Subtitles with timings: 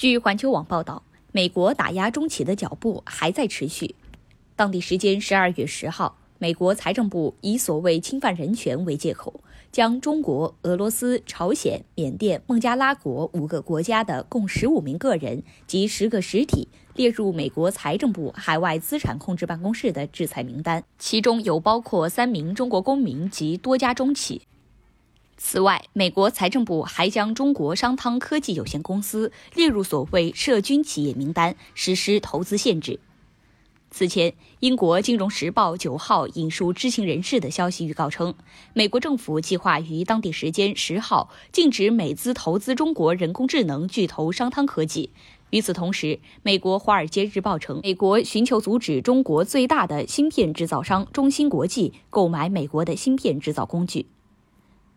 [0.00, 3.94] 据环球网报道，美国打压中企的脚步还在持续。
[4.56, 24.40] 当地时间十二月十号，美国财政部以所谓侵犯人权为借口，将中国、俄罗斯、朝鲜、缅甸、孟加拉国五个国家的共十五名个人及十个实体列入美国财政部海外资产控制办公室的制裁名单，其中有包括三名中国公民及多家中企。
[25.42, 33.00] 此外，美国财政部还将中国商汤科技有限公司列入所谓涉军企业名单，实施投资限制。
[33.90, 38.34] 此前，英国《金融时报》九号引述知情人士的消息预告称，
[38.74, 45.10] 美国政府计划于当地时间十号禁止美资投资中国人工智能巨头商汤科技。
[45.48, 54.06] 与此同时，美国《华尔街日报》称，美国寻求阻止中国最大的芯片制造商中芯国际购买美国的芯片制造工具。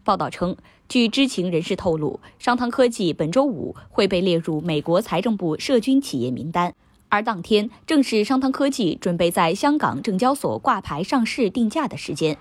[0.04, 0.56] 报道称，
[0.90, 6.74] 据知情人士透露，商汤科技本周五会被列入美国财政部涉军企业名单，
[7.08, 12.38] 而当天正是商汤科技准备在香港证交所挂牌上市定价的时间。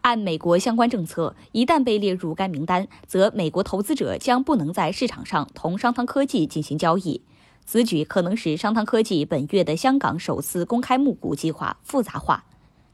[0.00, 7.20] 按美国相关政策，一旦被列入该名单，则美国投资者将不能在市场上同商汤科技进行交易。
[7.64, 12.44] 此举可能使商汤科技本月的香港首次公开募股计划复杂化，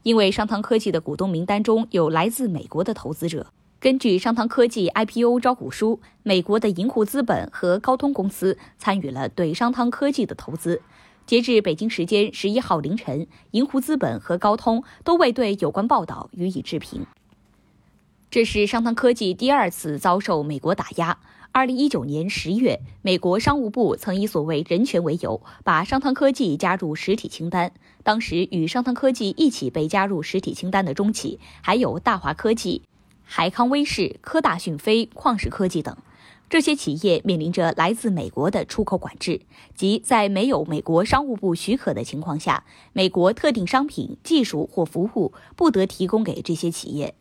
[0.03, 3.47] 因为商汤科技的股东名单中有来自美国的投资者。
[3.83, 10.81] 根据商汤科技 IPO 招股书，美国的银湖资本和高通公司参与了对商汤科技的投资。
[11.25, 17.05] 截至北京时间十一号凌晨，银湖资本和高通都未对有关报道予以置评。
[18.31, 21.19] 这是商汤科技第二次遭受美国打压。
[21.51, 27.73] 二零一九年十月，美国商务部曾以所谓人权为由，把商汤科技加入实体清单。
[28.01, 32.83] 当时与商汤科技一起被加入实体清单的中企还有大华科技。
[33.23, 35.97] 海康威视、科大讯飞、旷视科技等，
[36.49, 39.41] 这些企业面临着来自美国的出口管制，
[39.75, 47.15] 即在没有美国商务部许可的情况下，美国特定商品、技术或服务不得提供给这些企业。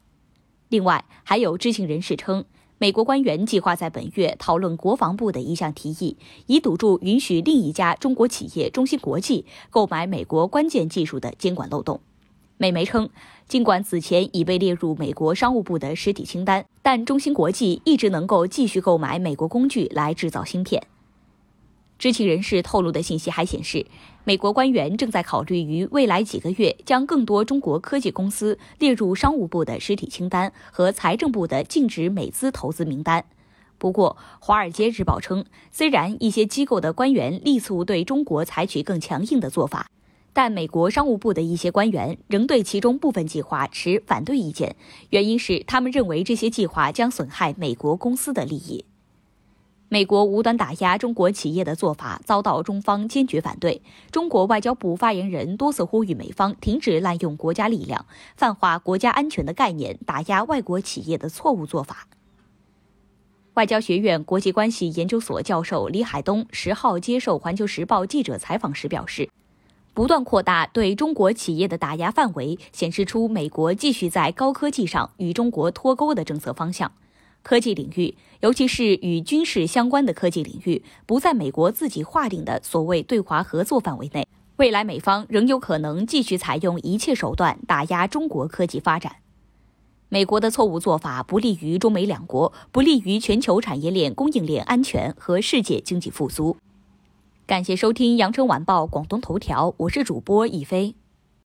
[0.68, 2.44] 另外，还有知情人士称，
[2.76, 12.00] 美国官员计划在本月讨论国防部的一项提议，以堵住允许另一家中国企业中芯国际购买美国关键技术的监管漏洞。
[12.62, 13.10] 美媒称，
[13.48, 20.80] 尽管此前已被列入美国商务部的实体清单，但中芯国际一直能够继续购买美国工具来制造芯片。
[21.98, 23.84] 知情人士透露的信息还显示，
[24.22, 33.24] 美国官员正在考虑于未来几个月将更多中国科技公司列入商务部的实体清单和财政部的禁止美资投资名单。
[33.76, 39.88] 不过，《华尔街日报》称，虽然一些机构的官员力促对中国采取更强硬的做法。
[40.34, 44.76] 但美国商务部的一些官员仍对其中部分计划持反对意见，
[45.10, 48.84] 原因是他们认为这些计划将损害美国公司的利益。
[49.90, 53.82] 美国无端打压中国企业的做法遭到中方坚决反对。
[54.10, 62.08] 中国外交部发言人多次呼吁美方停止滥用国家力量、泛化国家安全的概念，打压外国企业的错误做法。
[63.52, 69.28] 外交学院国际关系研究所教授李海东十号接受《环球时报》记者采访时表示。
[69.94, 76.92] 不断扩大对中国企业的打压范围，显示出美国继续在高科技上与中国脱钩的政策方向。
[77.42, 84.26] 科技领域，尤其是与军事相关的科技领域，不在美国自己划定的所谓对华合作范围内。
[84.56, 89.16] 未来美方仍有可能继续采用一切手段打压中国科技发展。
[90.08, 96.56] 美国的错误做法不利于中美两国，不利于全球产业链供应链安全和世界经济复苏。
[97.52, 100.94] 感谢收听《羊城晚报广东头条》，我是主播一飞。